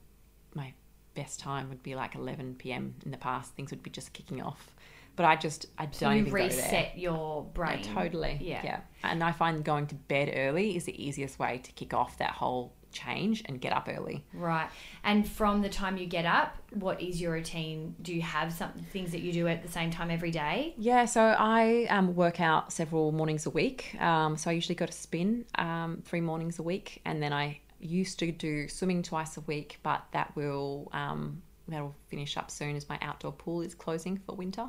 my 0.54 0.72
best 1.14 1.38
time 1.40 1.68
would 1.68 1.82
be 1.82 1.94
like 1.94 2.14
11 2.14 2.56
p.m. 2.58 2.94
in 3.04 3.10
the 3.10 3.18
past. 3.18 3.52
Things 3.54 3.70
would 3.70 3.82
be 3.82 3.90
just 3.90 4.12
kicking 4.14 4.40
off, 4.40 4.74
but 5.16 5.26
I 5.26 5.36
just 5.36 5.66
I 5.78 5.88
So 5.90 6.06
don't 6.06 6.18
even 6.18 6.32
reset 6.32 6.96
your 6.98 7.44
brain. 7.52 7.82
totally, 7.82 8.38
Yeah. 8.40 8.60
yeah. 8.64 8.80
And 9.04 9.22
I 9.22 9.32
find 9.32 9.62
going 9.64 9.86
to 9.88 9.94
bed 9.94 10.32
early 10.34 10.76
is 10.76 10.84
the 10.84 11.02
easiest 11.02 11.38
way 11.38 11.58
to 11.62 11.72
kick 11.72 11.92
off 11.92 12.16
that 12.18 12.30
whole 12.32 12.72
change 13.04 13.42
and 13.46 13.60
get 13.60 13.72
up 13.72 13.88
early. 13.96 14.24
Right. 14.32 14.68
And 15.04 15.28
from 15.28 15.62
the 15.62 15.68
time 15.68 15.96
you 15.96 16.06
get 16.06 16.26
up, 16.26 16.56
what 16.70 17.00
is 17.00 17.20
your 17.20 17.32
routine? 17.32 17.94
Do 18.02 18.14
you 18.14 18.22
have 18.22 18.52
some 18.52 18.72
things 18.92 19.10
that 19.12 19.20
you 19.20 19.32
do 19.32 19.46
at 19.48 19.62
the 19.62 19.72
same 19.78 19.90
time 19.90 20.10
every 20.10 20.30
day? 20.30 20.74
Yeah, 20.78 21.04
so 21.04 21.20
I 21.20 21.86
um, 21.90 22.14
work 22.14 22.40
out 22.40 22.72
several 22.72 23.12
mornings 23.12 23.46
a 23.46 23.50
week. 23.50 23.96
Um, 24.00 24.36
so 24.36 24.50
I 24.50 24.54
usually 24.54 24.74
go 24.74 24.86
to 24.86 24.92
spin 24.92 25.44
um, 25.56 26.02
three 26.04 26.20
mornings 26.20 26.58
a 26.58 26.62
week, 26.62 27.00
and 27.04 27.22
then 27.22 27.32
I 27.32 27.60
used 27.78 28.18
to 28.20 28.32
do 28.32 28.68
swimming 28.68 29.02
twice 29.02 29.36
a 29.36 29.42
week, 29.42 29.78
but 29.82 30.02
that 30.12 30.34
will 30.34 30.88
um, 30.92 31.42
that'll 31.68 31.94
finish 32.08 32.36
up 32.36 32.50
soon 32.50 32.76
as 32.76 32.88
my 32.88 32.98
outdoor 33.02 33.32
pool 33.32 33.60
is 33.60 33.74
closing 33.74 34.16
for 34.24 34.34
winter. 34.36 34.66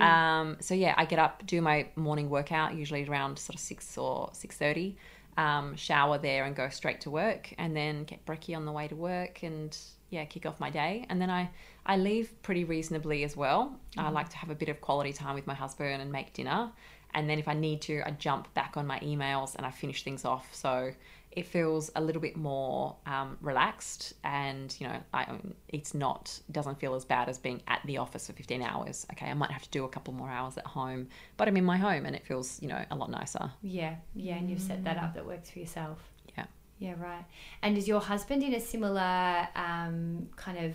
Um, 0.00 0.56
so 0.60 0.74
yeah, 0.74 0.94
I 0.96 1.04
get 1.04 1.18
up, 1.18 1.44
do 1.46 1.60
my 1.60 1.88
morning 1.96 2.30
workout 2.30 2.74
usually 2.74 3.06
around 3.06 3.38
sort 3.38 3.54
of 3.54 3.60
six 3.60 3.98
or 3.98 4.30
six 4.32 4.56
thirty. 4.56 4.96
Um, 5.36 5.76
shower 5.76 6.16
there 6.16 6.44
and 6.44 6.56
go 6.56 6.70
straight 6.70 7.02
to 7.02 7.10
work, 7.10 7.52
and 7.58 7.76
then 7.76 8.04
get 8.04 8.24
brekkie 8.24 8.56
on 8.56 8.64
the 8.64 8.72
way 8.72 8.88
to 8.88 8.96
work, 8.96 9.42
and 9.42 9.76
yeah, 10.08 10.24
kick 10.24 10.46
off 10.46 10.58
my 10.60 10.70
day. 10.70 11.04
And 11.10 11.20
then 11.20 11.30
I 11.30 11.50
I 11.84 11.96
leave 11.96 12.30
pretty 12.42 12.64
reasonably 12.64 13.22
as 13.22 13.36
well. 13.36 13.78
I 13.98 14.08
like 14.10 14.28
to 14.30 14.36
have 14.38 14.50
a 14.50 14.54
bit 14.54 14.68
of 14.68 14.80
quality 14.80 15.12
time 15.12 15.34
with 15.34 15.46
my 15.46 15.54
husband 15.54 16.00
and 16.02 16.10
make 16.10 16.32
dinner. 16.32 16.72
And 17.14 17.30
then 17.30 17.38
if 17.38 17.48
I 17.48 17.54
need 17.54 17.80
to, 17.82 18.02
I 18.04 18.10
jump 18.10 18.52
back 18.54 18.76
on 18.76 18.86
my 18.86 18.98
emails 19.00 19.54
and 19.54 19.64
I 19.64 19.70
finish 19.70 20.02
things 20.02 20.24
off. 20.24 20.48
So 20.54 20.92
it 21.36 21.46
feels 21.46 21.90
a 21.94 22.00
little 22.00 22.22
bit 22.22 22.34
more 22.34 22.96
um, 23.04 23.36
relaxed, 23.42 24.14
and 24.24 24.74
you 24.80 24.88
know, 24.88 24.96
I, 25.12 25.26
it's 25.68 25.92
not 25.92 26.40
doesn't 26.50 26.80
feel 26.80 26.94
as 26.94 27.04
bad 27.04 27.28
as 27.28 27.36
being 27.38 27.62
at 27.68 27.80
the 27.84 27.98
office 27.98 28.26
for 28.26 28.32
15 28.32 28.62
hours. 28.62 29.06
Okay, 29.12 29.26
I 29.26 29.34
might 29.34 29.50
have 29.50 29.62
to 29.62 29.70
do 29.70 29.84
a 29.84 29.88
couple 29.88 30.14
more 30.14 30.30
hours 30.30 30.56
at 30.56 30.66
home, 30.66 31.08
but 31.36 31.46
I'm 31.46 31.56
in 31.58 31.64
my 31.64 31.76
home 31.76 32.06
and 32.06 32.16
it 32.16 32.24
feels 32.24 32.60
you 32.62 32.68
know 32.68 32.82
a 32.90 32.96
lot 32.96 33.10
nicer. 33.10 33.50
Yeah. 33.62 33.96
Yeah. 34.14 34.36
And 34.36 34.50
you've 34.50 34.62
set 34.62 34.82
that 34.84 34.96
up 34.96 35.14
that 35.14 35.26
works 35.26 35.50
for 35.50 35.58
yourself. 35.58 35.98
Yeah. 36.36 36.46
Yeah. 36.78 36.94
Right. 36.98 37.24
And 37.62 37.76
is 37.76 37.86
your 37.86 38.00
husband 38.00 38.42
in 38.42 38.54
a 38.54 38.60
similar 38.60 39.46
um, 39.54 40.28
kind 40.36 40.58
of 40.64 40.74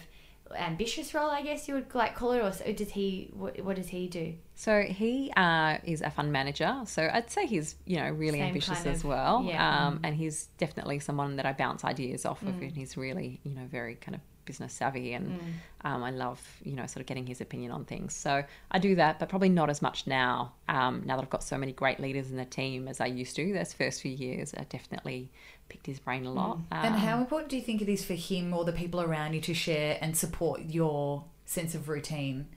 ambitious 0.55 1.13
role, 1.13 1.29
I 1.29 1.41
guess 1.41 1.67
you 1.67 1.73
would 1.75 1.93
like 1.95 2.15
call 2.15 2.31
it, 2.33 2.41
or 2.41 2.51
so- 2.51 2.71
does 2.73 2.91
he? 2.91 3.29
What, 3.33 3.59
what 3.61 3.75
does 3.75 3.87
he 3.89 4.07
do? 4.07 4.35
So 4.55 4.81
he 4.83 5.31
uh, 5.35 5.77
is 5.83 6.01
a 6.01 6.11
fund 6.11 6.31
manager. 6.31 6.81
So 6.85 7.09
I'd 7.11 7.29
say 7.31 7.47
he's 7.47 7.75
you 7.85 7.97
know 7.97 8.09
really 8.09 8.39
Same 8.39 8.47
ambitious 8.49 8.77
kind 8.83 8.87
as 8.95 9.03
well. 9.03 9.43
yeah. 9.43 9.87
Um, 9.87 9.99
and 10.03 10.15
he's 10.15 10.45
definitely 10.57 10.99
someone 10.99 11.35
that 11.37 11.45
I 11.45 11.53
bounce 11.53 11.83
ideas 11.83 12.25
off 12.25 12.41
Mm. 12.41 12.49
of, 12.49 12.61
and 12.61 12.75
he's 12.77 12.95
really 12.97 13.39
you 13.43 13.53
know 13.55 13.65
very 13.65 13.95
kind 13.95 14.15
of 14.15 14.21
business 14.45 14.73
savvy, 14.73 15.13
and 15.13 15.39
Mm. 15.39 15.39
um, 15.85 16.03
I 16.03 16.11
love 16.11 16.41
you 16.63 16.75
know 16.75 16.85
sort 16.85 17.01
of 17.01 17.05
getting 17.07 17.25
his 17.27 17.41
opinion 17.41 17.71
on 17.71 17.85
things. 17.85 18.13
So 18.15 18.43
I 18.71 18.79
do 18.79 18.95
that, 18.95 19.19
but 19.19 19.29
probably 19.29 19.49
not 19.49 19.69
as 19.69 19.81
much 19.81 20.07
now. 20.07 20.53
Um, 20.67 21.03
now 21.05 21.15
that 21.15 21.23
I've 21.23 21.29
got 21.29 21.43
so 21.43 21.57
many 21.57 21.71
great 21.73 21.99
leaders 21.99 22.31
in 22.31 22.37
the 22.37 22.45
team 22.45 22.87
as 22.87 22.99
I 23.01 23.05
used 23.07 23.35
to. 23.37 23.53
Those 23.53 23.73
first 23.73 24.01
few 24.01 24.11
years, 24.11 24.53
I 24.57 24.63
definitely 24.63 25.31
picked 25.71 25.87
his 25.87 25.99
brain 25.99 26.25
a 26.25 26.31
lot. 26.31 26.59
And 26.71 26.95
Um, 26.95 27.01
how 27.07 27.17
important 27.17 27.49
do 27.49 27.55
you 27.55 27.63
think 27.63 27.81
it 27.81 27.89
is 27.89 28.03
for 28.03 28.17
him 28.29 28.53
or 28.53 28.65
the 28.65 28.77
people 28.83 28.99
around 29.01 29.33
you 29.33 29.41
to 29.41 29.53
share 29.53 29.97
and 30.01 30.17
support 30.17 30.61
your 30.67 31.23
sense 31.45 31.73
of 31.75 31.89
routine 31.89 32.47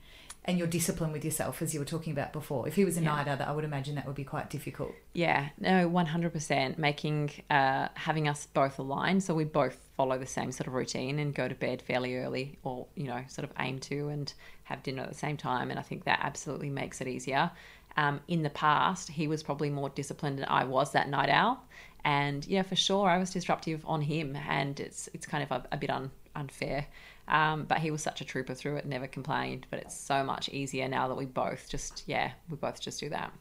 and 0.46 0.58
your 0.58 0.66
discipline 0.66 1.10
with 1.10 1.24
yourself, 1.24 1.62
as 1.62 1.72
you 1.72 1.80
were 1.80 1.86
talking 1.86 2.12
about 2.12 2.32
before? 2.32 2.68
If 2.68 2.74
he 2.74 2.84
was 2.84 2.96
a 2.96 3.00
night 3.00 3.26
owl, 3.28 3.40
I 3.40 3.52
would 3.52 3.64
imagine 3.64 3.94
that 3.94 4.06
would 4.06 4.20
be 4.24 4.24
quite 4.24 4.50
difficult. 4.50 4.92
Yeah, 5.14 5.48
no, 5.58 5.88
one 5.88 6.06
hundred 6.14 6.32
percent. 6.32 6.78
Making 6.78 7.30
uh, 7.48 7.88
having 7.94 8.28
us 8.28 8.46
both 8.52 8.78
aligned, 8.78 9.22
so 9.22 9.34
we 9.34 9.44
both 9.44 9.78
follow 9.96 10.18
the 10.18 10.26
same 10.26 10.50
sort 10.52 10.66
of 10.66 10.74
routine 10.74 11.18
and 11.18 11.34
go 11.34 11.48
to 11.48 11.54
bed 11.54 11.80
fairly 11.80 12.16
early, 12.16 12.58
or 12.62 12.86
you 12.94 13.06
know, 13.06 13.22
sort 13.28 13.44
of 13.48 13.52
aim 13.58 13.78
to 13.78 14.08
and 14.08 14.34
have 14.64 14.82
dinner 14.82 15.02
at 15.02 15.08
the 15.08 15.22
same 15.26 15.36
time. 15.36 15.70
And 15.70 15.78
I 15.78 15.82
think 15.82 16.04
that 16.04 16.18
absolutely 16.22 16.70
makes 16.70 17.00
it 17.00 17.08
easier. 17.08 17.50
Um, 17.96 18.20
in 18.26 18.42
the 18.42 18.50
past, 18.50 19.08
he 19.08 19.28
was 19.28 19.42
probably 19.42 19.70
more 19.70 19.88
disciplined 19.88 20.38
than 20.38 20.48
I 20.48 20.64
was 20.64 20.92
that 20.92 21.08
night 21.08 21.30
owl, 21.30 21.64
and 22.04 22.46
yeah, 22.46 22.62
for 22.62 22.76
sure, 22.76 23.08
I 23.08 23.18
was 23.18 23.30
disruptive 23.30 23.84
on 23.86 24.02
him, 24.02 24.36
and 24.36 24.78
it's 24.78 25.08
it's 25.14 25.26
kind 25.26 25.42
of 25.42 25.50
a, 25.50 25.64
a 25.72 25.76
bit 25.76 25.90
un, 25.90 26.10
unfair. 26.36 26.86
Um, 27.26 27.64
but 27.64 27.78
he 27.78 27.90
was 27.90 28.02
such 28.02 28.20
a 28.20 28.24
trooper 28.24 28.54
through 28.54 28.76
it, 28.76 28.86
never 28.86 29.06
complained. 29.06 29.66
But 29.70 29.80
it's 29.80 29.98
so 29.98 30.22
much 30.22 30.48
easier 30.50 30.88
now 30.88 31.08
that 31.08 31.14
we 31.14 31.24
both 31.24 31.68
just, 31.68 32.04
yeah, 32.06 32.32
we 32.50 32.56
both 32.56 32.80
just 32.80 33.00
do 33.00 33.08
that. 33.08 33.32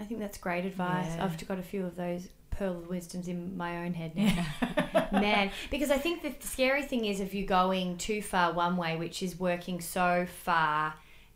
I 0.00 0.04
think 0.04 0.20
that's 0.20 0.38
great 0.38 0.64
advice. 0.64 1.12
I've 1.18 1.46
got 1.46 1.58
a 1.58 1.62
few 1.62 1.84
of 1.84 1.94
those 1.94 2.28
pearl 2.50 2.78
of 2.78 2.88
wisdoms 2.88 3.28
in 3.28 3.56
my 3.56 3.84
own 3.84 3.92
head 3.92 4.16
now. 4.16 4.46
Man, 5.12 5.50
because 5.70 5.90
I 5.90 5.98
think 5.98 6.22
the 6.22 6.34
scary 6.46 6.82
thing 6.82 7.04
is 7.04 7.20
if 7.20 7.34
you're 7.34 7.46
going 7.46 7.98
too 7.98 8.22
far 8.22 8.52
one 8.52 8.78
way, 8.78 8.96
which 8.96 9.22
is 9.22 9.38
working 9.38 9.80
so 9.80 10.26
far, 10.26 10.94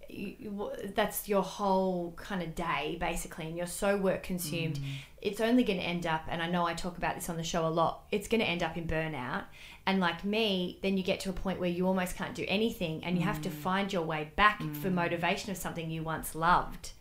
you, 0.09 0.71
that's 0.95 1.29
your 1.29 1.43
whole 1.43 2.13
kind 2.17 2.43
of 2.43 2.55
day 2.55 2.97
basically, 3.01 3.47
and 3.47 3.57
you're 3.57 3.67
so 3.67 3.97
work 3.97 4.23
consumed. 4.23 4.77
Mm. 4.77 4.85
It's 5.23 5.41
only 5.41 5.65
going 5.65 5.79
to 5.79 5.85
end 5.85 6.07
up, 6.07 6.23
and 6.29 6.41
I 6.43 6.49
know 6.49 6.67
I 6.67 6.75
talk 6.75 6.97
about 6.97 7.17
this 7.17 7.29
on 7.29 7.37
the 7.37 7.43
show 7.43 7.67
a 7.67 7.69
lot. 7.69 8.05
It's 8.13 8.29
going 8.29 8.41
to 8.41 8.47
end 8.47 8.63
up 8.63 8.77
in 8.77 8.87
burnout. 8.87 9.45
And 9.87 10.01
like 10.01 10.25
me, 10.25 10.79
then 10.83 10.97
you 10.97 11.03
get 11.03 11.21
to 11.21 11.31
a 11.31 11.33
point 11.33 11.61
where 11.61 11.71
you 11.71 11.87
almost 11.87 12.17
can't 12.17 12.35
do 12.35 12.45
anything, 12.49 13.05
and 13.05 13.17
you 13.17 13.25
have 13.25 13.41
to 13.43 13.49
mm. 13.49 13.53
find 13.53 13.93
your 13.93 14.03
way 14.03 14.31
back 14.37 14.59
for 14.59 14.89
mm. 14.89 14.95
motivation 14.95 15.51
of 15.51 15.57
something 15.57 15.91
you 15.91 16.03
once 16.03 16.35
loved 16.35 16.93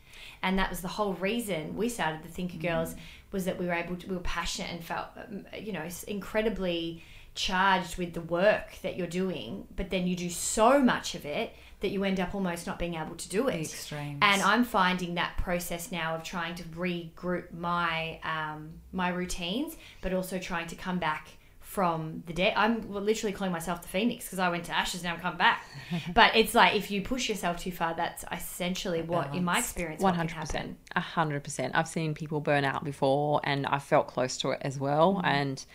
and 0.42 0.60
that 0.60 0.70
was 0.70 0.82
the 0.82 0.88
whole 0.88 1.14
reason 1.16 1.76
we 1.76 1.90
started 1.90 2.24
the 2.24 2.30
Thinker 2.30 2.58
Girls 2.58 2.96
was 3.32 3.46
that 3.46 3.58
we 3.58 3.66
were 3.66 3.74
able 3.74 3.96
to 3.96 4.08
we 4.08 4.16
were 4.16 4.22
passionate 4.22 4.72
and 4.72 4.84
felt 4.84 5.08
um, 5.18 5.46
you 5.60 5.74
know 5.74 5.88
incredibly 6.08 7.04
charged 7.34 7.98
with 7.98 8.14
the 8.14 8.22
work 8.22 8.78
that 8.82 8.96
you're 8.96 9.08
doing 9.08 9.68
but 9.76 9.90
then 9.90 10.08
you 10.08 10.16
do 10.16 10.30
so 10.30 10.82
much 10.82 11.16
of 11.16 11.26
it 11.26 11.54
that 11.82 11.90
you 11.90 12.04
end 12.04 12.20
up 12.20 12.34
almost 12.34 12.66
not 12.66 12.80
being 12.80 12.96
able 12.96 13.16
to 13.16 13.30
do 13.30 13.48
it 13.48 13.62
extremes. 13.62 14.20
and 14.22 14.42
I'm 14.42 14.64
finding 14.64 15.16
that 15.16 15.38
process 15.38 15.92
now 15.92 16.16
of 16.16 16.24
trying 16.24 16.56
to 16.56 16.64
regroup 16.64 17.54
my 17.54 18.20
um, 18.24 18.72
my 18.92 19.10
routines 19.10 19.76
but 20.02 20.14
also 20.14 20.40
trying 20.40 20.68
to 20.68 20.76
come 20.76 21.00
back 21.00 21.30
from 21.76 22.24
the 22.26 22.32
dead. 22.32 22.54
I'm 22.56 22.90
literally 22.90 23.34
calling 23.34 23.52
myself 23.52 23.82
the 23.82 23.90
phoenix 23.90 24.24
because 24.24 24.40
I 24.40 24.48
went 24.48 24.64
to 24.66 24.72
ashes 24.72 25.04
now 25.04 25.14
I'm 25.14 25.20
come 25.20 25.36
back. 25.36 25.66
but 26.14 26.34
it's 26.34 26.56
like 26.56 26.74
if 26.74 26.90
you 26.90 27.02
push 27.02 27.28
yourself 27.28 27.58
too 27.58 27.72
far, 27.74 27.94
that's 27.94 28.24
essentially 28.32 29.02
what, 29.02 29.36
in 29.36 29.44
my 29.44 29.60
experience, 29.60 30.02
One 30.02 30.14
hundred 30.14 30.38
percent, 30.38 30.78
a 30.96 31.02
hundred 31.02 31.44
percent. 31.44 31.76
I've 31.76 31.90
seen 31.90 32.14
people 32.14 32.40
burn 32.40 32.64
out 32.64 32.86
before, 32.86 33.42
and 33.44 33.66
I 33.68 33.80
felt 33.80 34.08
close 34.08 34.38
to 34.38 34.52
it 34.52 34.60
as 34.62 34.80
well. 34.80 35.16
Mm-hmm. 35.16 35.26
And 35.26 35.66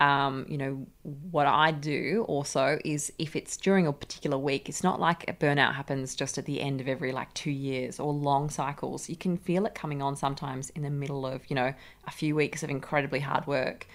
um, 0.00 0.44
you 0.48 0.58
know 0.58 0.86
what 1.02 1.46
I 1.46 1.70
do 1.70 2.24
also 2.28 2.78
is 2.84 3.12
if 3.18 3.34
it's 3.34 3.56
during 3.56 3.86
a 3.86 3.92
particular 3.92 4.36
week, 4.36 4.68
it's 4.68 4.82
not 4.82 5.00
like 5.00 5.28
a 5.28 5.32
burnout 5.32 5.74
happens 5.74 6.14
just 6.14 6.36
at 6.36 6.44
the 6.44 6.60
end 6.60 6.80
of 6.80 6.88
every 6.88 7.12
like 7.12 7.32
two 7.34 7.50
years 7.50 7.98
or 7.98 8.12
long 8.12 8.50
cycles. 8.50 9.08
You 9.08 9.16
can 9.16 9.36
feel 9.38 9.64
it 9.64 9.74
coming 9.74 10.02
on 10.02 10.14
sometimes 10.16 10.70
in 10.70 10.82
the 10.82 10.90
middle 10.90 11.26
of 11.26 11.48
you 11.48 11.56
know 11.56 11.72
a 12.06 12.10
few 12.10 12.34
weeks 12.34 12.62
of 12.62 12.70
incredibly 12.70 13.20
hard 13.20 13.46
work. 13.46 13.86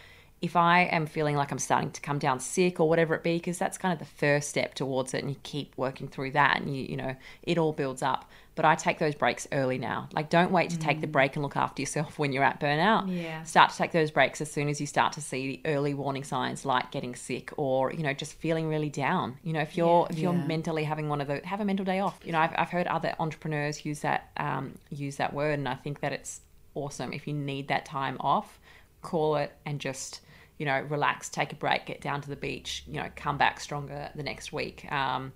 If 0.41 0.55
I 0.55 0.81
am 0.85 1.05
feeling 1.05 1.35
like 1.35 1.51
I'm 1.51 1.59
starting 1.59 1.91
to 1.91 2.01
come 2.01 2.17
down 2.17 2.39
sick 2.39 2.79
or 2.79 2.89
whatever 2.89 3.13
it 3.13 3.23
be, 3.23 3.37
because 3.37 3.59
that's 3.59 3.77
kind 3.77 3.93
of 3.93 3.99
the 3.99 4.13
first 4.15 4.49
step 4.49 4.73
towards 4.73 5.13
it, 5.13 5.19
and 5.19 5.29
you 5.29 5.37
keep 5.43 5.77
working 5.77 6.07
through 6.07 6.31
that, 6.31 6.59
and 6.59 6.75
you 6.75 6.83
you 6.83 6.97
know 6.97 7.15
it 7.43 7.57
all 7.57 7.73
builds 7.73 8.01
up. 8.01 8.29
But 8.55 8.65
I 8.65 8.75
take 8.75 8.99
those 8.99 9.15
breaks 9.15 9.47
early 9.53 9.77
now. 9.77 10.09
Like, 10.11 10.29
don't 10.29 10.51
wait 10.51 10.71
to 10.71 10.77
take 10.77 10.99
the 10.99 11.07
break 11.07 11.35
and 11.37 11.43
look 11.43 11.55
after 11.55 11.81
yourself 11.81 12.19
when 12.19 12.33
you're 12.33 12.43
at 12.43 12.59
burnout. 12.59 13.05
Yeah. 13.07 13.43
Start 13.43 13.71
to 13.71 13.77
take 13.77 13.91
those 13.91 14.11
breaks 14.11 14.41
as 14.41 14.51
soon 14.51 14.67
as 14.67 14.81
you 14.81 14.87
start 14.87 15.13
to 15.13 15.21
see 15.21 15.47
the 15.47 15.69
early 15.69 15.93
warning 15.93 16.25
signs, 16.25 16.65
like 16.65 16.91
getting 16.91 17.15
sick 17.15 17.51
or 17.57 17.93
you 17.93 18.03
know 18.03 18.13
just 18.13 18.33
feeling 18.33 18.67
really 18.67 18.89
down. 18.89 19.37
You 19.43 19.53
know, 19.53 19.61
if 19.61 19.77
you're 19.77 20.07
if 20.09 20.17
you're 20.17 20.33
mentally 20.33 20.83
having 20.83 21.07
one 21.07 21.21
of 21.21 21.27
those, 21.27 21.43
have 21.43 21.61
a 21.61 21.65
mental 21.65 21.85
day 21.85 21.99
off. 21.99 22.19
You 22.25 22.31
know, 22.31 22.39
I've, 22.39 22.53
I've 22.57 22.69
heard 22.69 22.87
other 22.87 23.15
entrepreneurs 23.19 23.85
use 23.85 23.99
that 23.99 24.31
um, 24.37 24.77
use 24.89 25.17
that 25.17 25.33
word, 25.33 25.59
and 25.59 25.69
I 25.69 25.75
think 25.75 26.01
that 26.01 26.11
it's 26.11 26.41
awesome. 26.73 27.13
If 27.13 27.27
you 27.27 27.33
need 27.33 27.67
that 27.69 27.85
time 27.85 28.17
off, 28.19 28.59
call 29.01 29.35
it 29.35 29.53
and 29.65 29.79
just 29.79 30.21
you 30.61 30.65
know 30.67 30.79
relax, 30.89 31.27
take 31.27 31.51
a 31.51 31.55
break, 31.55 31.87
get 31.87 32.01
down 32.01 32.21
to 32.21 32.29
the 32.29 32.35
beach. 32.35 32.83
You 32.87 32.99
know, 33.01 33.09
come 33.15 33.37
back 33.39 33.59
stronger 33.59 34.09
the 34.13 34.21
next 34.21 34.53
week. 34.53 34.77
Um, 34.91 35.33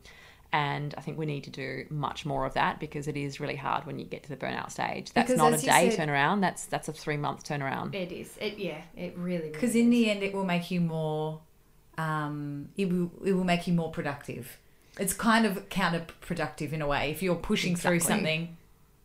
and 0.53 0.93
I 0.97 1.01
think 1.01 1.17
we 1.17 1.25
need 1.25 1.43
to 1.45 1.49
do 1.49 1.85
much 1.89 2.25
more 2.25 2.45
of 2.45 2.53
that 2.53 2.79
because 2.79 3.07
it 3.07 3.17
is 3.17 3.39
really 3.39 3.55
hard 3.55 3.85
when 3.87 3.97
you 3.97 4.05
get 4.05 4.21
to 4.23 4.29
the 4.29 4.37
burnout 4.37 4.69
stage. 4.71 5.11
That's 5.11 5.31
Because 5.31 5.37
not 5.39 5.53
a 5.53 5.57
day 5.65 5.89
said- 5.89 6.07
turnaround. 6.07 6.41
That's 6.41 6.65
that's 6.67 6.87
a 6.87 6.93
three 6.93 7.17
month 7.17 7.43
turnaround. 7.43 7.95
It 7.95 8.11
is. 8.11 8.37
It 8.39 8.59
yeah. 8.59 8.81
It 8.95 9.17
really. 9.17 9.49
because 9.49 9.73
really 9.73 9.81
in 9.87 9.93
is. 9.93 9.99
the 9.99 10.09
end, 10.11 10.23
it 10.23 10.33
will 10.35 10.45
make 10.45 10.69
you 10.69 10.79
more. 10.81 11.41
Um, 11.97 12.69
it 12.77 12.87
will 12.91 13.09
it 13.25 13.33
will 13.33 13.43
make 13.53 13.65
you 13.67 13.73
more 13.73 13.89
productive. 13.91 14.59
It's 14.99 15.13
kind 15.13 15.45
of 15.47 15.67
counterproductive 15.69 16.71
in 16.71 16.81
a 16.81 16.87
way. 16.87 17.09
If 17.11 17.23
you're 17.23 17.35
pushing 17.35 17.75
through 17.75 17.99
something, 18.01 18.55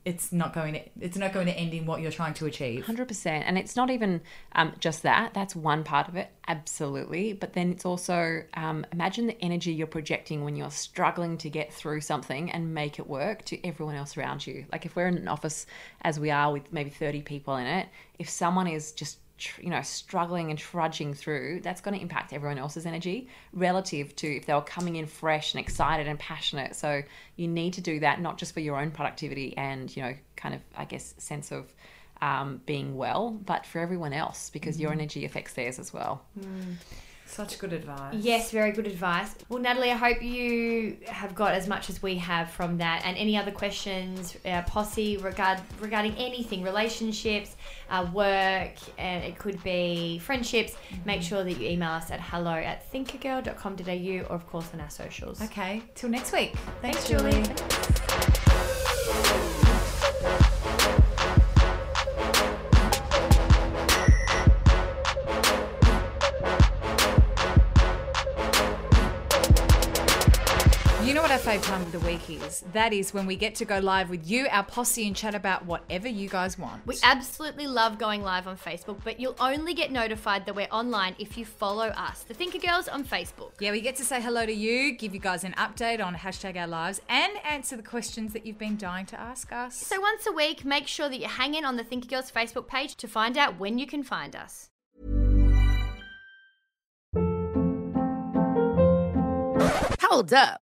it's 0.05 0.33
not 0.33 0.55
going 0.55 0.75
to 0.75 0.81
it's 1.01 1.19
not 1.19 1.33
going 1.33 1.47
to 1.47 1.53
end 1.53 1.75
in 1.75 1.85
what 1.85 2.01
you're 2.01 2.11
trying 2.11 2.33
to 2.35 2.47
achieve. 2.47 2.87
Hundred 2.87 3.09
percent, 3.09 3.45
and 3.47 3.59
it's 3.59 3.77
not 3.77 3.91
even 3.91 4.21
um, 4.53 4.73
just 4.81 5.03
that. 5.03 5.35
That's 5.35 5.55
one 5.55 5.85
part 5.85 6.09
of 6.09 6.17
it, 6.17 6.31
absolutely. 6.49 7.35
But 7.35 7.53
then 7.53 7.71
it's 7.71 7.85
also 7.85 8.43
um, 8.55 8.87
imagine 8.93 9.27
the 9.27 9.43
energy 9.45 9.73
you're 9.73 9.87
projecting 9.87 10.45
when 10.45 10.57
you're 10.57 10.71
struggling 10.71 11.37
to 11.39 11.51
get 11.51 11.73
through 11.73 12.01
something 12.01 12.51
and 12.51 12.75
make 12.75 12.99
it 12.99 13.07
work 13.07 13.45
to 13.47 13.67
everyone 13.67 13.95
else 13.95 14.17
around 14.17 14.47
you. 14.47 14.65
Like 14.73 14.87
if 14.87 14.97
we're 14.97 15.09
in 15.09 15.19
an 15.19 15.29
office, 15.29 15.67
as 16.03 16.19
we 16.19 16.31
are 16.31 16.53
with 16.53 16.73
maybe 16.73 16.91
thirty 16.91 17.21
people 17.21 17.57
in 17.57 17.67
it, 17.67 17.89
if 18.19 18.29
someone 18.29 18.67
is 18.67 18.93
just 18.93 19.19
tr- 19.41 19.63
you 19.63 19.71
know 19.71 19.83
struggling 19.83 20.51
and 20.51 20.59
trudging 20.59 21.15
through, 21.15 21.61
that's 21.63 21.81
going 21.81 21.95
to 21.97 22.01
impact 22.01 22.33
everyone 22.33 22.59
else's 22.59 22.87
energy 22.87 23.29
relative 23.53 24.15
to 24.17 24.37
if 24.37 24.47
they 24.47 24.55
were 24.55 24.61
coming 24.61 24.97
in 24.97 25.07
fresh 25.07 25.55
and 25.55 25.61
excited 25.61 26.07
and 26.07 26.19
passionate. 26.19 26.77
So 26.77 27.03
you 27.37 27.49
need 27.49 27.73
to 27.75 27.81
do 27.81 28.01
that 28.01 28.21
not 28.21 28.39
just 28.39 28.55
for 28.55 28.61
your 28.61 28.79
own 28.79 28.91
productivity 28.91 29.57
and 29.57 29.95
you 29.95 30.03
know 30.03 30.15
kind 30.37 30.55
of 30.55 30.61
I 30.77 30.85
guess 30.85 31.15
sense 31.19 31.51
of 31.51 31.73
um, 32.23 32.61
being 32.67 32.97
well, 32.97 33.31
but 33.31 33.67
for 33.67 33.81
everyone 33.81 34.13
else 34.13 34.51
because 34.51 34.79
your 34.79 34.93
energy 34.93 35.25
affects 35.25 35.55
theirs 35.55 35.79
as 35.79 35.93
well. 35.93 36.23
Such 37.31 37.59
good 37.61 37.73
advice. 37.73 38.15
Yes, 38.15 38.51
very 38.51 38.73
good 38.73 38.89
advice. 38.89 39.35
Well, 39.49 39.61
Natalie, 39.61 39.93
I 39.93 39.95
hope 39.95 40.21
you 40.21 40.97
have 41.07 41.35
got 41.35 41.55
as 41.55 41.69
much 41.69 41.89
as 41.89 42.03
we 42.03 42.17
have 42.17 42.51
from 42.51 42.79
that. 42.79 43.03
And 43.05 43.17
any 43.17 43.37
other 43.37 43.53
questions, 43.53 44.37
uh, 44.45 44.63
posse 44.63 45.17
regard 45.17 45.61
regarding 45.81 46.17
anything, 46.17 46.63
relationships, 46.65 47.55
uh, 47.89 48.09
work, 48.13 48.73
and 48.99 49.23
it 49.25 49.39
could 49.39 49.63
be 49.63 50.19
friendships. 50.19 50.77
Make 51.05 51.23
sure 51.23 51.45
that 51.45 51.53
you 51.53 51.69
email 51.69 51.91
us 51.91 52.11
at 52.11 52.21
hello 52.21 52.51
at 52.55 52.91
thinkergirl.com.au 52.93 54.27
or 54.29 54.35
of 54.35 54.47
course 54.49 54.69
on 54.75 54.81
our 54.81 54.91
socials. 54.91 55.41
Okay. 55.41 55.83
Till 55.95 56.11
next 56.11 56.33
week. 56.33 56.55
Thanks, 56.83 57.05
Thanks, 57.05 57.23
Julie. 57.23 57.45
Julie. 59.31 59.47
Of 71.95 72.03
the 72.03 72.07
week 72.07 72.31
is? 72.31 72.65
That 72.73 72.93
is 72.93 73.13
when 73.13 73.27
we 73.27 73.37
get 73.37 73.55
to 73.57 73.65
go 73.65 73.79
live 73.79 74.11
with 74.11 74.29
you, 74.29 74.47
our 74.51 74.63
posse, 74.63 75.07
and 75.07 75.17
chat 75.17 75.35
about 75.35 75.67
whatever 75.67 76.09
you 76.09 76.29
guys 76.29 76.59
want. 76.59 76.87
We 76.87 76.97
absolutely 77.03 77.67
love 77.67 77.99
going 77.99 78.23
live 78.23 78.47
on 78.47 78.57
Facebook, 78.57 78.99
but 79.05 79.19
you'll 79.19 79.37
only 79.41 79.75
get 79.75 79.91
notified 79.91 80.47
that 80.47 80.55
we're 80.55 80.69
online 80.71 81.17
if 81.19 81.37
you 81.37 81.45
follow 81.45 81.89
us, 81.89 82.23
the 82.23 82.35
Thinker 82.35 82.59
Girls 82.59 82.89
on 82.89 83.05
Facebook. 83.05 83.53
Yeah, 83.61 83.73
we 83.73 83.81
get 83.81 83.97
to 83.97 84.05
say 84.05 84.21
hello 84.21 84.47
to 84.47 84.53
you, 84.53 84.93
give 84.93 85.15
you 85.15 85.21
guys 85.21 85.45
an 85.45 85.53
update 85.53 86.05
on 86.05 86.15
hashtag 86.15 86.57
our 86.57 86.67
lives, 86.67 87.01
and 87.09 87.33
answer 87.45 87.77
the 87.77 87.83
questions 87.83 88.33
that 88.35 88.47
you've 88.47 88.59
been 88.59 88.77
dying 88.77 89.07
to 89.07 89.19
ask 89.19 89.53
us. 89.53 89.77
So 89.77 90.01
once 90.01 90.27
a 90.27 90.33
week, 90.33 90.65
make 90.65 90.87
sure 90.87 91.09
that 91.09 91.19
you 91.19 91.29
hang 91.29 91.55
in 91.55 91.65
on 91.65 91.77
the 91.77 91.85
Thinker 91.85 92.09
Girls 92.09 92.31
Facebook 92.31 92.69
page 92.69 92.95
to 92.97 93.09
find 93.09 93.37
out 93.37 93.59
when 93.59 93.79
you 93.79 93.87
can 93.87 94.03
find 94.03 94.37
us. 94.37 94.71
Hold 100.01 100.33
up. 100.33 100.61